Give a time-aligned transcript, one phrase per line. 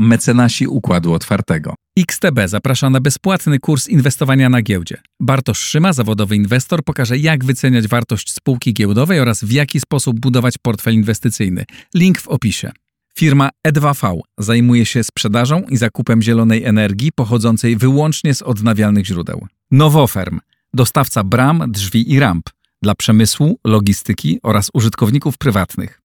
[0.00, 1.74] Mecenasi Układu Otwartego.
[1.98, 4.96] XTB zaprasza na bezpłatny kurs inwestowania na giełdzie.
[5.20, 10.54] Bartosz Szyma, zawodowy inwestor, pokaże jak wyceniać wartość spółki giełdowej oraz w jaki sposób budować
[10.62, 11.64] portfel inwestycyjny.
[11.94, 12.72] Link w opisie.
[13.16, 19.46] Firma E2V zajmuje się sprzedażą i zakupem zielonej energii pochodzącej wyłącznie z odnawialnych źródeł.
[19.70, 20.40] Nowoferm,
[20.74, 22.50] dostawca bram, drzwi i ramp
[22.82, 25.99] dla przemysłu, logistyki oraz użytkowników prywatnych.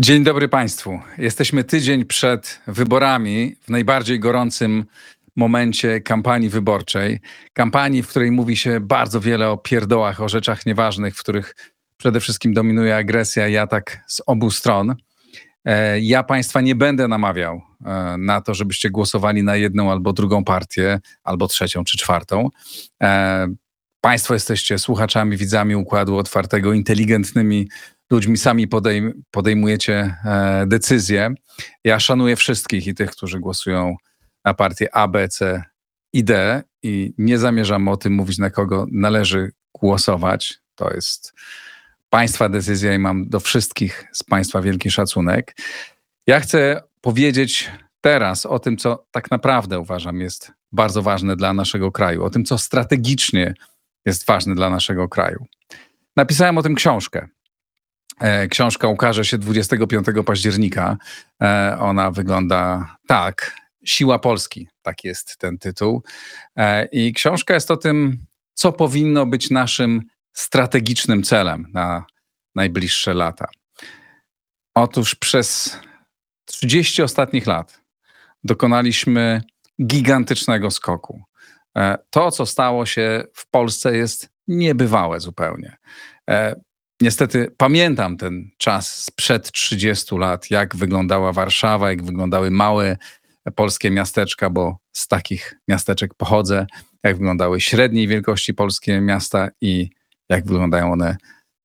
[0.00, 1.00] Dzień dobry Państwu.
[1.18, 4.84] Jesteśmy tydzień przed wyborami w najbardziej gorącym
[5.36, 7.20] momencie kampanii wyborczej.
[7.52, 11.56] Kampanii, w której mówi się bardzo wiele o pierdołach, o rzeczach nieważnych, w których
[11.96, 14.94] przede wszystkim dominuje agresja i atak z obu stron.
[15.64, 20.44] E, ja Państwa nie będę namawiał e, na to, żebyście głosowali na jedną albo drugą
[20.44, 22.48] partię, albo trzecią czy czwartą.
[23.02, 23.46] E,
[24.00, 27.68] państwo jesteście słuchaczami, widzami układu otwartego, inteligentnymi
[28.10, 30.16] ludźmi, sami podejm podejmujecie
[30.66, 31.34] decyzje.
[31.84, 33.96] Ja szanuję wszystkich i tych, którzy głosują
[34.44, 35.62] na partię A, B, C
[36.12, 40.58] i D i nie zamierzam o tym mówić, na kogo należy głosować.
[40.74, 41.32] To jest
[42.10, 45.56] Państwa decyzja i mam do wszystkich z Państwa wielki szacunek.
[46.26, 51.92] Ja chcę powiedzieć teraz o tym, co tak naprawdę uważam jest bardzo ważne dla naszego
[51.92, 53.54] kraju, o tym, co strategicznie
[54.06, 55.46] jest ważne dla naszego kraju.
[56.16, 57.28] Napisałem o tym książkę.
[58.20, 60.96] E, książka ukaże się 25 października.
[61.42, 63.56] E, ona wygląda tak.
[63.84, 66.02] Siła Polski, tak jest ten tytuł.
[66.56, 72.04] E, I książka jest o tym, co powinno być naszym strategicznym celem na
[72.54, 73.48] najbliższe lata.
[74.74, 75.78] Otóż przez
[76.44, 77.80] 30 ostatnich lat
[78.44, 79.42] dokonaliśmy
[79.86, 81.22] gigantycznego skoku.
[82.10, 85.76] To, co stało się w Polsce, jest niebywałe zupełnie.
[87.00, 92.96] Niestety pamiętam ten czas sprzed 30 lat, jak wyglądała Warszawa, jak wyglądały małe
[93.54, 96.66] polskie miasteczka, bo z takich miasteczek pochodzę,
[97.04, 99.90] jak wyglądały średniej wielkości polskie miasta i
[100.28, 101.16] jak wyglądają one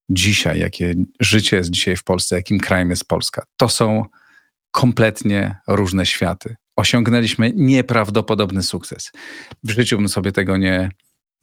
[0.10, 3.44] dzisiaj, jakie życie jest dzisiaj w Polsce, jakim krajem jest Polska.
[3.58, 4.06] To są
[4.72, 6.56] kompletnie różne światy.
[6.76, 9.12] Osiągnęliśmy nieprawdopodobny sukces.
[9.64, 10.90] W życiu bym sobie tego nie,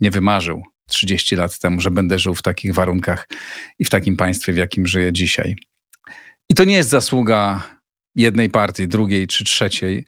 [0.03, 3.29] nie wymarzył 30 lat temu, że będę żył w takich warunkach
[3.79, 5.57] i w takim państwie, w jakim żyję dzisiaj.
[6.49, 7.63] I to nie jest zasługa
[8.15, 10.07] jednej partii, drugiej czy trzeciej.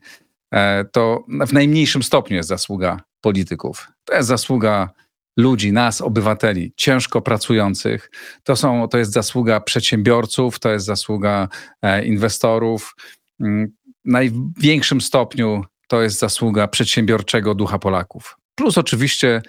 [0.54, 3.88] E, to w najmniejszym stopniu jest zasługa polityków.
[4.04, 4.90] To jest zasługa
[5.36, 8.10] ludzi, nas, obywateli, ciężko pracujących.
[8.42, 11.48] To, są, to jest zasługa przedsiębiorców, to jest zasługa
[11.82, 12.94] e, inwestorów.
[13.40, 13.72] Mm,
[14.04, 18.36] w największym stopniu to jest zasługa przedsiębiorczego ducha Polaków.
[18.54, 19.42] Plus oczywiście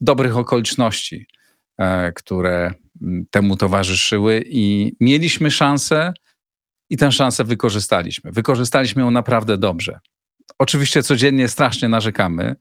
[0.00, 1.26] dobrych okoliczności,
[1.78, 2.72] e, które
[3.30, 6.12] temu towarzyszyły i mieliśmy szansę
[6.90, 8.32] i tę szansę wykorzystaliśmy.
[8.32, 10.00] Wykorzystaliśmy ją naprawdę dobrze.
[10.58, 12.56] Oczywiście codziennie strasznie narzekamy,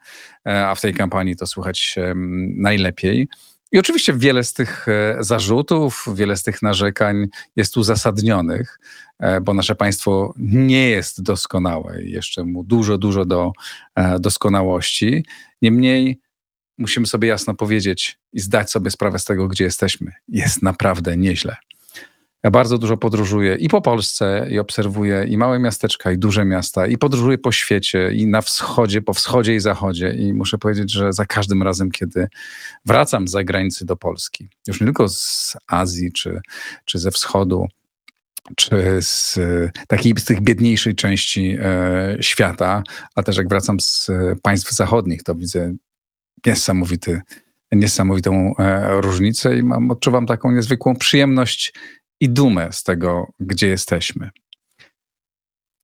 [0.47, 1.95] e, a w tej kampanii to słychać
[2.55, 3.27] najlepiej.
[3.71, 8.79] I oczywiście wiele z tych e, zarzutów, wiele z tych narzekań jest uzasadnionych,
[9.41, 13.51] bo nasze państwo nie jest doskonałe i jeszcze mu dużo, dużo do
[14.19, 15.25] doskonałości.
[15.61, 16.19] Niemniej
[16.79, 20.11] musimy sobie jasno powiedzieć i zdać sobie sprawę z tego, gdzie jesteśmy.
[20.27, 21.55] Jest naprawdę nieźle.
[22.43, 26.87] Ja bardzo dużo podróżuję i po Polsce, i obserwuję i małe miasteczka, i duże miasta,
[26.87, 30.11] i podróżuję po świecie, i na wschodzie, po wschodzie i zachodzie.
[30.11, 32.27] I muszę powiedzieć, że za każdym razem, kiedy
[32.85, 36.41] wracam z zagranicy do Polski, już nie tylko z Azji czy,
[36.85, 37.67] czy ze wschodu,
[38.55, 39.39] czy z
[39.87, 42.83] takiej z tych biedniejszej części e, świata,
[43.15, 44.11] a też jak wracam z
[44.41, 45.73] państw zachodnich, to widzę
[46.45, 47.21] niesamowity,
[47.71, 51.73] niesamowitą e, różnicę i mam, odczuwam taką niezwykłą przyjemność
[52.19, 54.29] i dumę z tego, gdzie jesteśmy.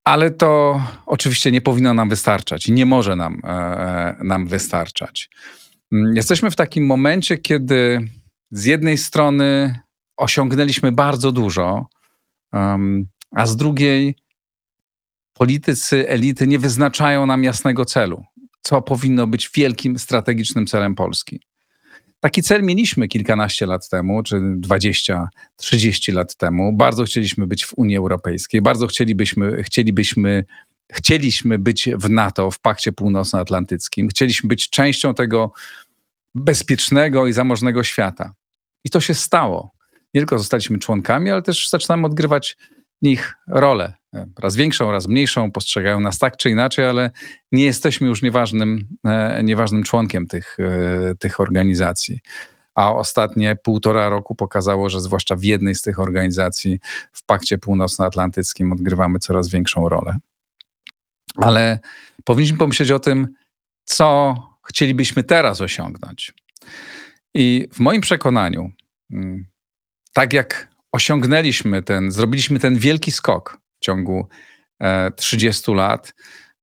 [0.03, 5.29] Ale to oczywiście nie powinno nam wystarczać i nie może nam, e, e, nam wystarczać.
[5.91, 8.09] Mm, jesteśmy w takim momencie, kiedy
[8.51, 9.79] z jednej strony
[10.18, 11.88] osiągnęliśmy bardzo dużo,
[13.31, 14.15] a z drugiej
[15.33, 18.25] politycy, elity nie wyznaczają nam jasnego celu,
[18.65, 21.41] co powinno być wielkim strategicznym celem Polski.
[22.19, 26.73] Taki cel mieliśmy kilkanaście lat temu, czy 20, 30 lat temu.
[26.73, 30.45] Bardzo chcieliśmy być w Unii Europejskiej, bardzo chcielibyśmy, chcielibyśmy,
[30.91, 34.07] chcieliśmy być w NATO, w Pakcie Północnoatlantyckim.
[34.07, 35.51] Chcieliśmy być częścią tego
[36.35, 38.33] bezpiecznego i zamożnego świata.
[38.83, 39.71] I to się stało.
[40.13, 42.57] Nie tylko zostaliśmy członkami, ale też zaczynamy odgrywać
[43.01, 43.94] nich rolę.
[44.39, 47.12] Raz większą, raz mniejszą, postrzegają nas tak czy inaczej, ale
[47.51, 52.19] nie jesteśmy już nieważnym, e, nieważnym członkiem tych, e, tych organizacji.
[52.75, 56.80] a ostatnie półtora roku pokazało, że zwłaszcza w jednej z tych organizacji,
[57.12, 60.18] w Pakcie Północnoatlantyckim, odgrywamy coraz większą rolę.
[61.36, 61.80] Ale
[62.24, 63.27] powinniśmy pomyśleć o tym,
[63.86, 64.36] co
[64.68, 66.33] chcielibyśmy teraz osiągnąć.
[67.33, 68.71] I w moim przekonaniu,
[69.12, 69.45] mm,
[70.13, 74.27] tak jak osiągnęliśmy ten, zrobiliśmy ten wielki skok w ciągu
[75.15, 76.13] 30 e, lat,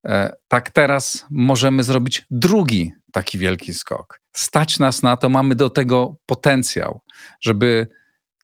[0.06, 4.20] e, tak teraz możemy zrobić drugi taki wielki skok.
[4.36, 7.00] Stać nas na to, mamy do tego potencjał,
[7.40, 7.86] żeby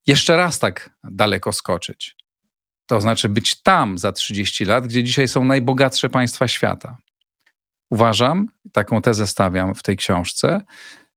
[0.06, 2.17] jeszcze raz tak daleko skoczyć.
[2.87, 6.96] To znaczy być tam za 30 lat, gdzie dzisiaj są najbogatsze państwa świata.
[7.91, 10.61] Uważam, taką tezę stawiam w tej książce,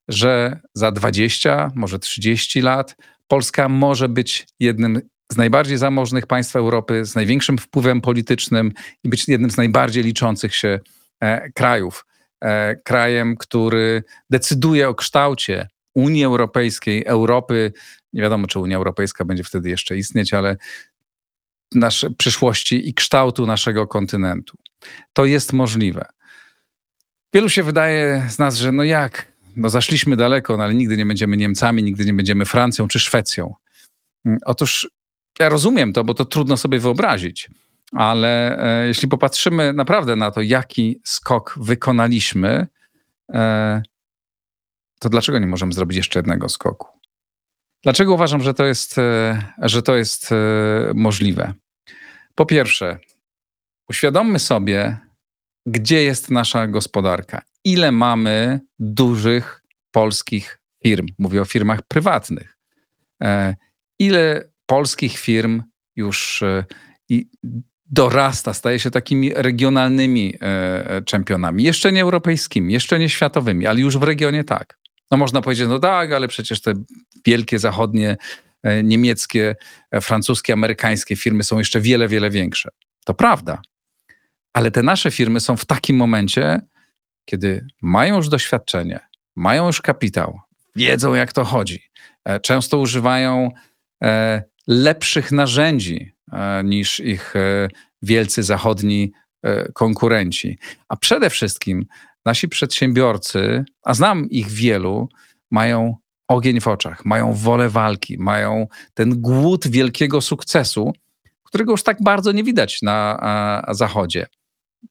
[0.08, 2.96] że za 20, może 30 lat
[3.28, 5.00] Polska może być jednym
[5.32, 8.72] z najbardziej zamożnych państw Europy, z największym wpływem politycznym
[9.04, 10.80] i być jednym z najbardziej liczących się
[11.20, 12.06] e, krajów.
[12.44, 17.72] E, krajem, który decyduje o kształcie Unii Europejskiej, Europy.
[18.12, 20.56] Nie wiadomo, czy Unia Europejska będzie wtedy jeszcze istnieć, ale
[21.74, 24.58] naszej przyszłości i kształtu naszego kontynentu.
[25.12, 26.06] To jest możliwe.
[27.34, 31.06] Wielu się wydaje z nas, że no jak, no zaszliśmy daleko, no ale nigdy nie
[31.06, 33.54] będziemy Niemcami, nigdy nie będziemy Francją czy Szwecją.
[34.24, 34.90] Mm, otóż
[35.38, 37.50] ja rozumiem to, bo to trudno sobie wyobrazić,
[37.92, 42.66] ale e, jeśli popatrzymy naprawdę na to, jaki skok wykonaliśmy,
[43.32, 43.82] e,
[45.00, 46.88] to dlaczego nie możemy zrobić jeszcze jednego skoku?
[47.82, 50.36] Dlaczego uważam, że to jest, e, że to jest e,
[50.94, 51.54] możliwe?
[52.34, 52.98] Po pierwsze,
[53.88, 54.98] uświadommy sobie,
[55.66, 57.42] gdzie jest nasza gospodarka.
[57.64, 61.06] Ile mamy dużych polskich firm?
[61.18, 62.58] Mówię o firmach prywatnych.
[63.22, 63.56] E,
[63.98, 65.62] ile polskich firm
[65.96, 66.44] już
[67.86, 70.34] dorasta, staje się takimi regionalnymi
[71.06, 71.62] czempionami.
[71.62, 74.78] Jeszcze nie europejskimi, jeszcze nie światowymi, ale już w regionie tak.
[75.12, 76.72] No można powiedzieć, no tak, ale przecież te
[77.26, 78.16] wielkie zachodnie,
[78.62, 79.56] e, niemieckie,
[79.90, 82.70] e, francuskie, amerykańskie firmy są jeszcze wiele, wiele większe.
[83.04, 83.62] To prawda.
[84.52, 86.60] Ale te nasze firmy są w takim momencie,
[87.24, 89.00] kiedy mają już doświadczenie,
[89.36, 90.40] mają już kapitał,
[90.76, 91.82] wiedzą jak to chodzi.
[92.24, 93.50] E, często używają
[94.66, 96.12] lepszych narzędzi
[96.64, 97.34] niż ich
[98.02, 99.12] wielcy zachodni
[99.74, 100.58] konkurenci.
[100.88, 101.86] A przede wszystkim
[102.24, 105.08] nasi przedsiębiorcy, a znam ich wielu,
[105.50, 105.96] mają
[106.28, 110.92] ogień w oczach, mają wolę walki, mają ten głód wielkiego sukcesu,
[111.44, 114.26] którego już tak bardzo nie widać na Zachodzie.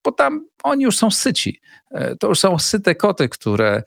[0.03, 1.61] Bo tam oni już są syci.
[1.91, 3.83] E, to już są syte koty, które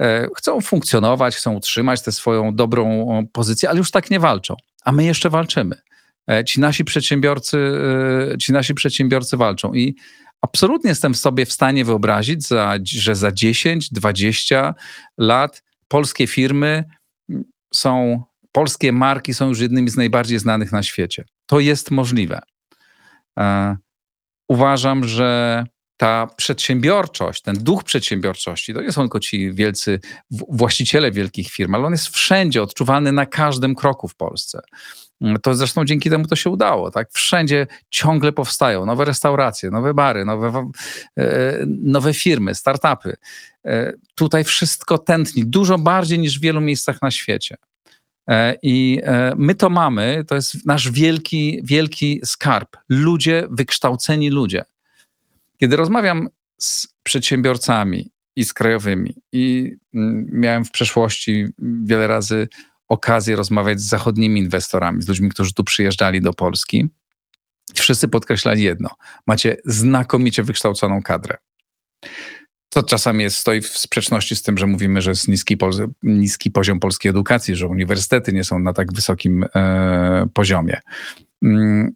[0.00, 4.54] e, chcą funkcjonować, chcą utrzymać tę swoją dobrą pozycję, ale już tak nie walczą.
[4.84, 5.76] A my jeszcze walczymy.
[6.30, 7.58] E, ci nasi przedsiębiorcy,
[8.40, 9.74] ci nasi przedsiębiorcy walczą.
[9.74, 9.96] I
[10.40, 12.48] absolutnie jestem sobie w stanie wyobrazić,
[12.84, 14.74] że za 10, 20
[15.18, 16.84] lat polskie firmy
[17.74, 18.22] są,
[18.52, 21.24] polskie marki są już jednymi z najbardziej znanych na świecie.
[21.46, 22.40] To jest możliwe.
[24.48, 25.64] Uważam, że
[25.96, 30.00] ta przedsiębiorczość, ten duch przedsiębiorczości, to nie są tylko ci wielcy
[30.30, 34.60] właściciele wielkich firm, ale on jest wszędzie odczuwany na każdym kroku w Polsce.
[35.20, 36.90] Mm, to zresztą dzięki temu to się udało.
[36.90, 37.08] Tak?
[37.12, 40.70] Wszędzie ciągle powstają nowe restauracje, nowe bary, nowe,
[41.18, 43.16] e, nowe firmy, startupy.
[43.66, 47.56] E, tutaj wszystko tętni dużo bardziej niż w wielu miejscach na świecie.
[48.28, 49.00] E, I
[49.36, 52.76] my to mamy, to jest nasz wielki, wielki skarb.
[52.88, 54.64] Ludzie, wykształceni ludzie.
[55.58, 61.46] Kiedy rozmawiam z przedsiębiorcami i z krajowymi, i mm, miałem w przeszłości
[61.84, 62.48] wiele razy
[62.88, 66.88] okazję rozmawiać z zachodnimi inwestorami, z ludźmi, którzy tu przyjeżdżali do Polski.
[67.74, 68.90] Wszyscy podkreślali jedno:
[69.26, 71.36] macie znakomicie wykształconą kadrę.
[72.68, 75.56] To czasami jest, stoi w sprzeczności z tym, że mówimy, że jest niski,
[76.02, 80.80] niski poziom polskiej edukacji, że uniwersytety nie są na tak wysokim e, poziomie.
[81.42, 81.92] Mm,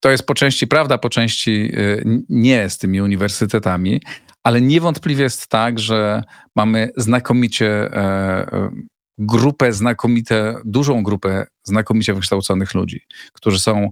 [0.00, 4.00] to jest po części prawda, po części e, nie z tymi uniwersytetami,
[4.42, 6.22] ale niewątpliwie jest tak, że
[6.56, 8.70] mamy znakomicie e,
[9.18, 13.00] grupę znakomite, dużą grupę znakomicie wykształconych ludzi,
[13.32, 13.90] którzy są,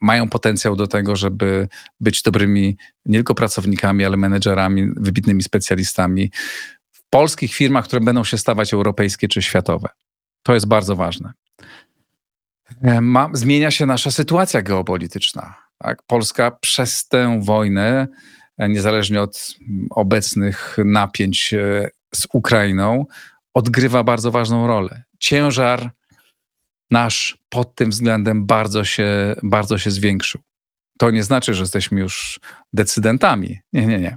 [0.00, 1.68] mają potencjał do tego, żeby
[2.00, 2.76] być dobrymi
[3.06, 6.30] nie tylko pracownikami, ale menedżerami, wybitnymi specjalistami
[6.92, 9.88] w polskich firmach, które będą się stawać europejskie czy światowe.
[10.42, 11.32] To jest bardzo ważne.
[13.00, 15.54] Ma, zmienia się nasza sytuacja geopolityczna.
[15.78, 16.02] Tak?
[16.06, 18.08] Polska przez tę wojnę,
[18.58, 19.54] e, niezależnie od
[19.90, 23.06] obecnych napięć e, z Ukrainą,
[23.54, 25.02] odgrywa bardzo ważną rolę.
[25.18, 25.90] Ciężar
[26.94, 30.40] nasz pod tym względem bardzo się, bardzo się zwiększył.
[30.98, 32.40] To nie znaczy, że jesteśmy już
[32.72, 33.58] decydentami.
[33.72, 34.14] Nie, nie, nie.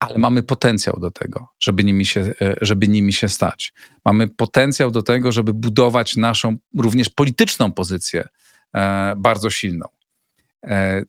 [0.00, 3.72] ale mamy potencjał do tego, żeby nimi, się, e, żeby nimi się stać.
[4.04, 8.28] Mamy potencjał do tego, żeby budować naszą również polityczną pozycję
[8.74, 9.86] e, bardzo silną.
[10.66, 11.02] E,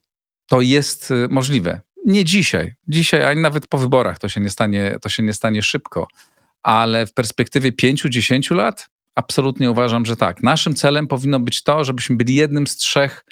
[0.50, 1.82] to jest możliwe.
[2.06, 2.76] Nie dzisiaj.
[2.88, 6.08] Dzisiaj, ani nawet po wyborach to się nie stanie, to się nie stanie szybko,
[6.64, 10.44] ale w perspektywie 5-10 lat absolutnie uważam, że tak.
[10.44, 13.26] Naszym celem powinno być to, żebyśmy byli jednym z trzech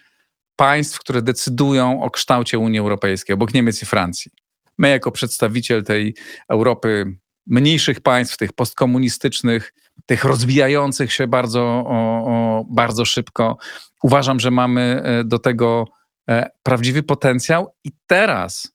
[0.55, 4.31] państw, które decydują o kształcie Unii Europejskiej, obok Niemiec i Francji.
[4.77, 6.15] My, jako przedstawiciel tej
[6.49, 9.73] Europy mniejszych państw, tych postkomunistycznych,
[10.05, 13.57] tych rozwijających się bardzo, o, o, bardzo szybko,
[14.03, 15.87] uważam, że mamy e, do tego
[16.29, 17.75] e, prawdziwy potencjał.
[17.83, 18.71] I teraz,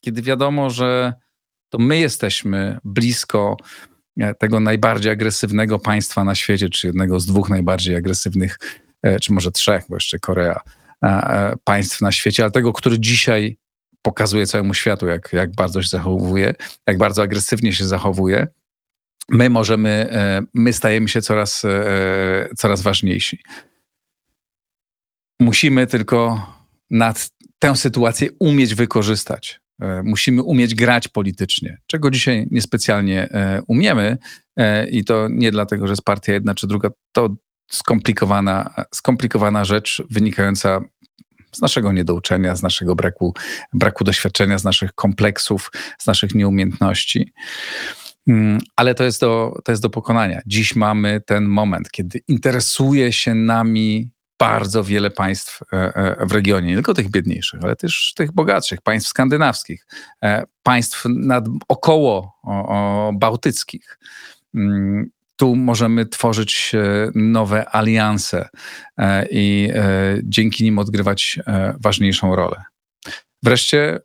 [0.00, 1.12] kiedy wiadomo, że
[1.68, 3.56] to my jesteśmy blisko
[4.38, 8.58] tego najbardziej agresywnego państwa na świecie, czy jednego z dwóch najbardziej agresywnych,
[9.20, 10.60] czy może trzech, bo jeszcze Korea,
[11.64, 13.56] państw na świecie, ale tego, który dzisiaj
[14.02, 16.54] pokazuje całemu światu, jak, jak bardzo się zachowuje,
[16.86, 18.46] jak bardzo agresywnie się zachowuje,
[19.30, 23.42] my możemy, e, my stajemy się coraz, e, coraz ważniejsi.
[25.40, 26.46] Musimy tylko
[26.90, 29.60] nad tę sytuację umieć wykorzystać.
[29.80, 33.28] E, musimy umieć grać politycznie, czego dzisiaj niespecjalnie
[33.66, 34.18] umiemy
[34.90, 37.36] i to nie dlatego, że jest partia jedna czy druga, to
[37.70, 40.80] skomplikowana, skomplikowana rzecz wynikająca
[41.52, 43.34] z naszego niedouczenia, z naszego braku,
[43.72, 47.32] braku doświadczenia, z naszych kompleksów, z naszych nieumiejętności.
[48.28, 50.40] Mm, ale to jest, do, to jest do pokonania.
[50.46, 54.10] Dziś mamy ten moment, kiedy interesuje się nami
[54.40, 58.80] bardzo wiele państw e, e, w regionie, nie tylko tych biedniejszych, ale też tych bogatszych,
[58.82, 59.86] państw skandynawskich,
[60.22, 62.40] e, państw nad, około
[63.14, 63.98] bałtyckich.
[64.54, 66.72] Mm, tu możemy tworzyć
[67.14, 68.48] nowe alianse
[69.30, 69.68] i
[70.22, 71.38] dzięki nim odgrywać
[71.80, 72.64] ważniejszą rolę.
[73.42, 74.00] Wreszcie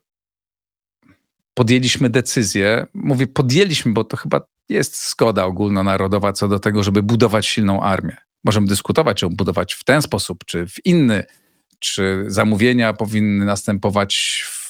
[1.53, 7.45] podjęliśmy decyzję, mówię podjęliśmy, bo to chyba jest zgoda ogólnonarodowa co do tego, żeby budować
[7.45, 8.17] silną armię.
[8.45, 11.23] Możemy dyskutować, czy ją budować w ten sposób, czy w inny,
[11.79, 14.65] czy zamówienia powinny następować w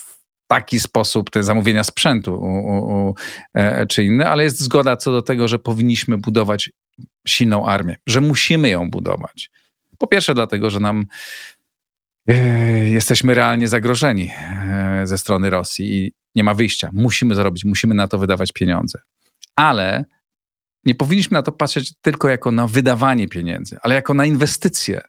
[0.47, 3.15] taki sposób te zamówienia sprzętu u, u, u,
[3.53, 6.71] e, czy inne, ale jest zgoda co do tego, że powinniśmy budować
[7.27, 9.51] silną armię, że musimy ją budować.
[9.97, 11.05] Po pierwsze, dlatego, że nam
[12.27, 12.35] e,
[12.89, 16.89] jesteśmy realnie zagrożeni e, ze strony Rosji i nie ma wyjścia.
[16.93, 18.99] Musimy zrobić, musimy na to wydawać pieniądze.
[19.55, 20.05] Ale
[20.85, 25.01] nie powinniśmy na to patrzeć tylko jako na wydawanie pieniędzy, ale jako na inwestycję.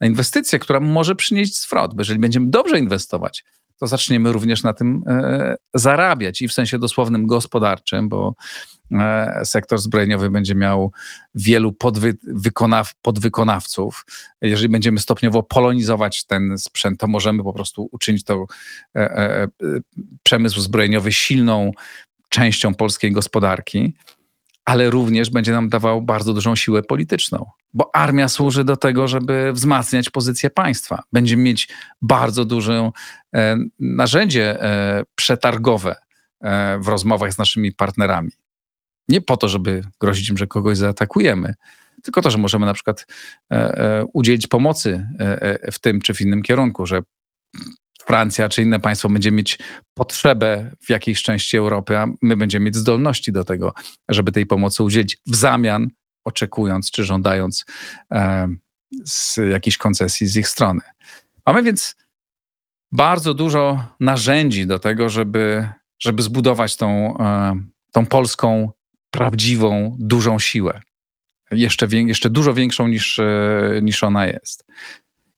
[0.00, 3.44] Na inwestycję, która może przynieść zwrot, bo jeżeli będziemy dobrze inwestować,
[3.78, 8.34] to zaczniemy również na tym e, zarabiać i w sensie dosłownym gospodarczym, bo
[8.92, 10.92] e, sektor zbrojeniowy będzie miał
[11.34, 14.06] wielu podwy, wykonaw, podwykonawców.
[14.42, 18.46] Jeżeli będziemy stopniowo polonizować ten sprzęt, to możemy po prostu uczynić to
[18.96, 19.48] e,
[20.22, 21.72] przemysł zbrojeniowy silną
[22.28, 23.94] częścią polskiej gospodarki
[24.66, 29.52] ale również będzie nam dawał bardzo dużą siłę polityczną, bo armia służy do tego, żeby
[29.52, 31.02] wzmacniać pozycję państwa.
[31.12, 31.68] Będziemy mieć
[32.02, 32.90] bardzo duże
[33.34, 35.96] e, narzędzie e, przetargowe
[36.40, 38.30] e, w rozmowach z naszymi partnerami.
[39.08, 41.54] Nie po to, żeby grozić im, że kogoś zaatakujemy,
[42.02, 43.06] tylko to, że możemy na przykład
[44.12, 45.06] udzielić pomocy
[45.72, 47.02] w tym czy w innym kierunku, że
[48.06, 49.58] Francja czy inne państwo będzie mieć
[49.94, 53.74] potrzebę w jakiejś części Europy, a my będziemy mieć zdolności do tego,
[54.08, 55.90] żeby tej pomocy udzielić w zamian,
[56.24, 57.64] oczekując czy żądając
[58.12, 58.48] e,
[59.04, 60.80] z jakiejś koncesji z ich strony.
[61.46, 61.96] Mamy więc
[62.92, 67.60] bardzo dużo narzędzi do tego, żeby, żeby zbudować tą, e,
[67.92, 68.70] tą polską
[69.10, 70.80] prawdziwą, dużą siłę.
[71.50, 74.66] Jeszcze, jeszcze dużo większą niż, e, niż ona jest.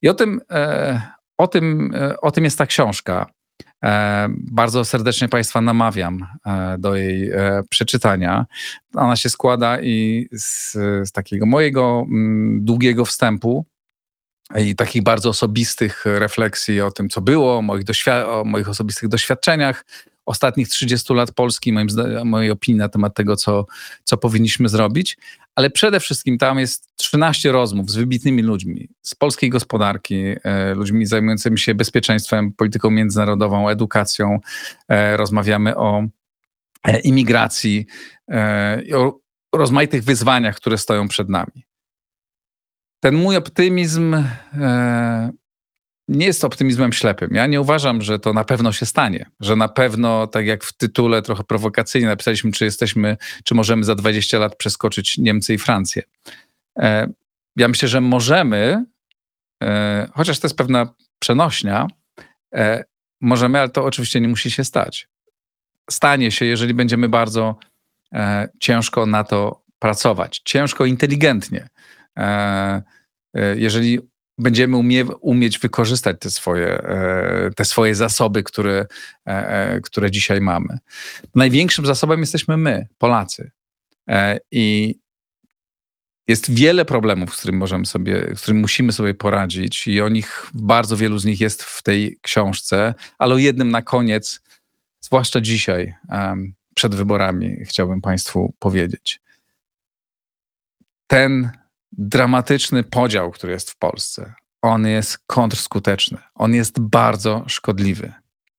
[0.01, 1.01] I o tym, e,
[1.39, 3.25] o tym, e, o tym jest ta książka.
[3.83, 7.31] E, bardzo serdecznie Państwa namawiam e, do jej
[7.69, 8.45] przeczytania.
[8.95, 10.71] Ona się składa i z,
[11.07, 13.65] z takiego mojego mm, długiego wstępu
[14.57, 17.85] i takich bardzo osobistych refleksji o tym, co było, moich,
[18.27, 19.85] o moich osobistych doświadczeniach,
[20.25, 21.87] ostatnich 30 lat Polski, moim
[22.25, 23.65] mojej opinii na temat tego, co,
[24.03, 25.17] co powinniśmy zrobić,
[25.55, 31.05] ale przede wszystkim tam jest 13 rozmów z wybitnymi ludźmi z polskiej gospodarki, e, ludźmi
[31.05, 34.39] zajmującymi się bezpieczeństwem, polityką międzynarodową, edukacją.
[34.87, 36.03] E, rozmawiamy o
[36.83, 37.85] e, imigracji,
[38.95, 39.19] o
[39.55, 41.65] rozmaitych wyzwaniach, które stoją przed nami.
[42.99, 44.15] Ten mój optymizm
[46.09, 47.29] nie jest optymizmem ślepym.
[47.33, 50.73] Ja nie uważam, że to na pewno się stanie, że na pewno, tak jak w
[50.73, 56.03] tytule trochę prowokacyjnie napisaliśmy, czy jesteśmy, czy możemy za 20 lat przeskoczyć Niemcy i Francję.
[56.79, 57.07] E,
[57.55, 58.85] ja myślę, że możemy,
[59.63, 61.87] e, chociaż to jest pewna przenośnia,
[62.55, 62.83] e,
[63.21, 65.07] możemy, ale to oczywiście nie musi się stać.
[65.91, 67.55] stanie się, jeżeli będziemy bardzo
[68.59, 71.67] ciężko na to pracować, ciężko, inteligentnie.
[73.55, 73.99] Jeżeli
[74.39, 78.85] będziemy umie, umieć wykorzystać te swoje, e, te swoje zasoby, które,
[79.27, 80.77] e, e, które dzisiaj mamy.
[81.35, 83.51] Największym zasobem jesteśmy my, Polacy.
[84.51, 84.95] I
[86.27, 90.47] jest wiele problemów, z którymi możemy sobie, z którymi musimy sobie poradzić i o nich,
[90.53, 94.41] bardzo wielu z nich jest w tej książce, ale o jednym na koniec,
[95.01, 95.93] zwłaszcza dzisiaj,
[96.75, 99.21] przed wyborami, chciałbym Państwu powiedzieć.
[101.07, 101.51] Ten
[101.91, 106.17] dramatyczny podział, który jest w Polsce, on jest kontrskuteczny.
[106.35, 108.13] On jest bardzo szkodliwy.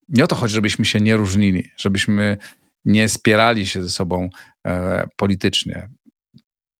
[0.09, 2.37] Nie o to chodzi, żebyśmy się nie różnili, żebyśmy
[2.85, 4.31] nie spierali się ze sobą
[4.67, 5.89] e, politycznie.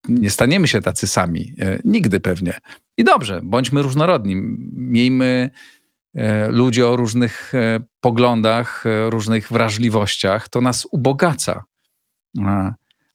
[0.09, 1.55] Nie staniemy się tacy sami.
[1.59, 2.59] E, nigdy pewnie.
[2.99, 4.37] I dobrze, bądźmy różnorodni.
[4.73, 5.51] Miejmy
[6.15, 10.49] e, ludzi o różnych e, poglądach, e, różnych wrażliwościach.
[10.49, 11.65] To nas ubogaca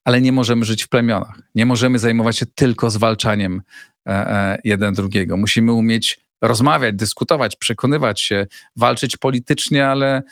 [0.06, 1.40] ale nie możemy żyć w plemionach.
[1.56, 3.62] Nie możemy zajmować się tylko zwalczaniem
[4.08, 5.38] e, e, jeden drugiego.
[5.38, 10.24] Musimy umieć rozmawiać, dyskutować, przekonywać się, walczyć politycznie, ale,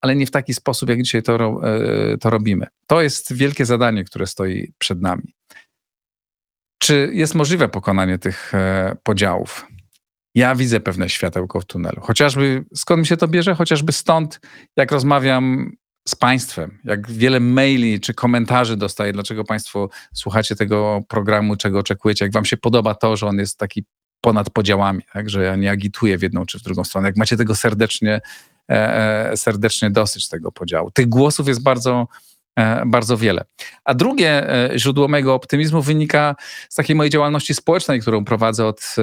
[0.00, 2.66] ale nie w taki sposób, jak dzisiaj to, e, to robimy.
[2.86, 5.34] To jest wielkie zadanie, które stoi przed nami.
[6.78, 8.52] Czy jest możliwe pokonanie tych
[9.02, 9.66] podziałów?
[10.34, 12.00] Ja widzę pewne światełko w tunelu.
[12.00, 13.54] Chociażby skąd mi się to bierze?
[13.54, 14.40] Chociażby stąd,
[14.76, 15.72] jak rozmawiam
[16.08, 22.24] z Państwem, jak wiele maili czy komentarzy dostaję, dlaczego Państwo słuchacie tego programu, czego oczekujecie,
[22.24, 23.84] jak Wam się podoba to, że on jest taki
[24.20, 25.30] ponad podziałami, tak?
[25.30, 27.08] że ja nie agituję w jedną czy w drugą stronę.
[27.08, 28.20] Jak macie tego serdecznie,
[28.70, 30.90] e, e serdecznie dosyć tego podziału.
[30.90, 32.08] Tych głosów jest bardzo,
[32.56, 33.44] e, bardzo wiele.
[33.84, 36.34] A drugie e, źródło mojego optymizmu wynika
[36.68, 38.96] z takiej mojej działalności społecznej, którą prowadzę od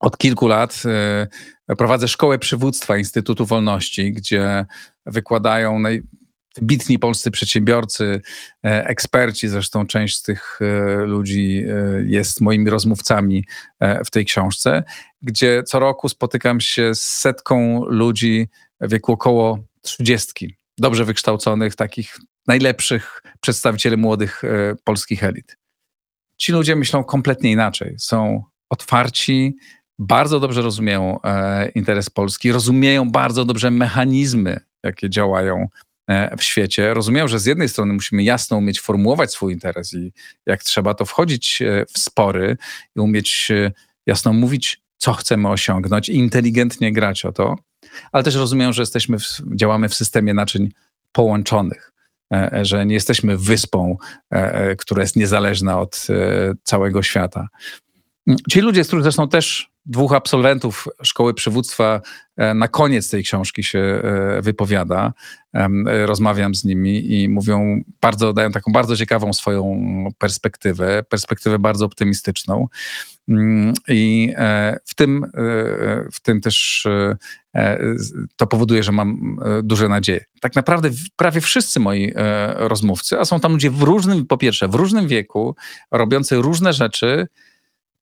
[0.00, 4.66] od kilku lat e, prowadzę szkołę przywództwa Instytutu Wolności, gdzie
[5.06, 8.20] wykładają najbitni polscy przedsiębiorcy,
[8.64, 11.64] e, eksperci, zresztą część z tych e, ludzi
[12.06, 13.44] jest moimi rozmówcami
[14.06, 14.84] w tej książce,
[15.22, 18.48] gdzie co roku spotykam się z setką ludzi
[18.80, 24.42] w wieku około trzydziestki, dobrze wykształconych, takich najlepszych przedstawicieli młodych
[24.84, 25.56] polskich elit.
[26.36, 27.94] Ci ludzie myślą kompletnie inaczej.
[27.98, 29.56] Są otwarci,
[30.00, 35.68] bardzo dobrze rozumieją e, interes Polski, rozumieją bardzo dobrze mechanizmy, jakie działają
[36.08, 36.94] e, w świecie.
[36.94, 40.12] Rozumieją, że z jednej strony musimy jasno umieć formułować swój interes i
[40.46, 42.56] jak trzeba to wchodzić e, w spory
[42.96, 43.52] i umieć
[44.06, 47.56] jasno mówić, co chcemy osiągnąć i inteligentnie grać o to,
[48.12, 50.70] ale też rozumieją, że jesteśmy w, działamy w systemie naczyń
[51.12, 51.92] połączonych,
[52.62, 53.96] że nie jesteśmy wyspą,
[54.78, 56.06] która jest niezależna od
[56.64, 57.48] całego świata.
[58.50, 62.00] Ci ludzie, z których zresztą też dwóch absolwentów szkoły przywództwa
[62.36, 65.12] e, na koniec tej książki się e, wypowiada.
[66.06, 69.82] Rozmawiam z nimi i mówią bardzo, dają taką bardzo ciekawą swoją
[70.18, 72.68] perspektywę, perspektywę bardzo optymistyczną.
[73.28, 75.30] Mm, I e, w tym,
[76.12, 76.86] w tym też
[78.36, 80.24] to powoduje, że mam duże nadzieje.
[80.40, 82.12] Tak naprawdę prawie wszyscy moi
[82.56, 85.56] rozmówcy, a są tam ludzie w różnym, po pierwsze, w różnym wieku,
[85.90, 87.26] robiący różne rzeczy,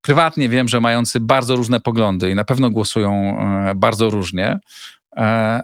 [0.02, 4.58] prywatnie wiem, że mający bardzo różne poglądy i na pewno głosują e, bardzo różnie,
[5.16, 5.60] e,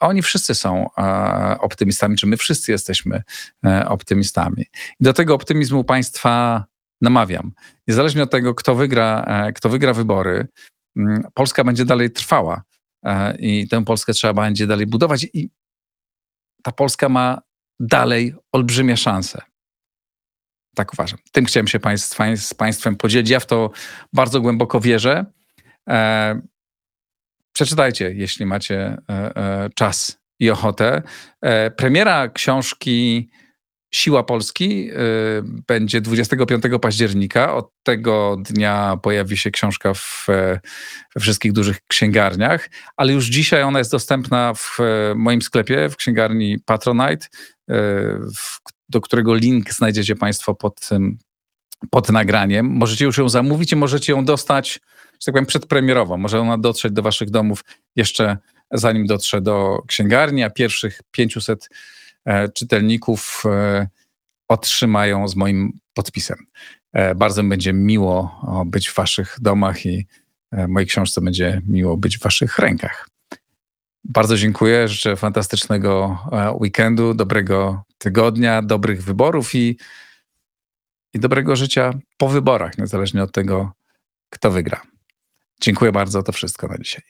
[0.00, 3.22] oni wszyscy są e, optymistami, czy my wszyscy jesteśmy
[3.86, 4.64] optymistami.
[5.00, 6.64] I do tego optymizmu państwa
[7.00, 7.52] namawiam.
[7.88, 10.48] Niezależnie od tego, kto wygra, kto wygra wybory,
[11.34, 12.62] Polska będzie dalej trwała
[13.38, 15.50] i tę Polskę trzeba będzie dalej budować i
[16.62, 17.42] ta Polska ma
[17.80, 19.42] dalej olbrzymie szanse.
[20.74, 21.18] Tak uważam.
[21.32, 21.78] Tym chciałem się
[22.36, 23.30] z Państwem podzielić.
[23.30, 23.70] Ja w to
[24.12, 25.26] bardzo głęboko wierzę.
[25.88, 26.40] E,
[27.52, 31.02] przeczytajcie, jeśli macie e, e, czas i ochotę.
[31.40, 33.30] E, premiera książki
[33.94, 34.96] Siła Polski e,
[35.66, 37.54] będzie 25 października.
[37.54, 40.60] Od tego dnia pojawi się książka w, e,
[41.14, 44.78] we wszystkich dużych księgarniach, ale już dzisiaj ona jest dostępna w
[45.16, 47.26] moim sklepie, w księgarni Patronite,
[48.36, 48.60] w
[48.92, 50.88] do którego link znajdziecie Państwo pod,
[51.90, 52.66] pod nagraniem.
[52.66, 54.80] Możecie już ją zamówić i możecie ją dostać,
[55.12, 56.16] że tak powiem, przedpremierowo.
[56.16, 57.64] Może ona dotrzeć do Waszych domów
[57.96, 58.38] jeszcze
[58.70, 61.68] zanim dotrze do księgarni, a pierwszych 500
[62.24, 63.88] e, czytelników e,
[64.48, 66.36] otrzymają z moim podpisem.
[66.92, 70.06] E, bardzo będzie miło być w Waszych domach i
[70.68, 73.12] mojej książce będzie miło być w Waszych rękach.
[74.04, 74.88] Bardzo dziękuję.
[74.88, 79.78] Życzę fantastycznego e, weekendu, dobrego tygodnia, dobrych wyborów i,
[81.14, 83.72] i dobrego życia po wyborach, niezależnie od tego,
[84.30, 84.82] kto wygra.
[85.60, 86.22] Dziękuję bardzo.
[86.22, 87.02] To wszystko na dzisiaj.